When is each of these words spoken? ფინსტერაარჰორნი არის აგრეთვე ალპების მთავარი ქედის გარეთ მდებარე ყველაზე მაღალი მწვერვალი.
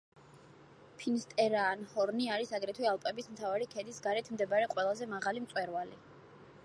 ფინსტერაარჰორნი 1.01 2.25
არის 2.37 2.55
აგრეთვე 2.59 2.89
ალპების 2.93 3.29
მთავარი 3.35 3.69
ქედის 3.75 4.01
გარეთ 4.07 4.33
მდებარე 4.37 4.73
ყველაზე 4.75 5.11
მაღალი 5.17 5.45
მწვერვალი. 5.47 6.01